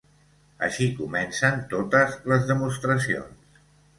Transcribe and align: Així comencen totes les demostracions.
Així 0.67 0.87
comencen 1.01 1.61
totes 1.75 2.17
les 2.33 2.49
demostracions. 2.53 3.63